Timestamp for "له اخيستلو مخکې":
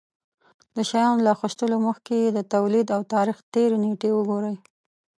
1.25-2.13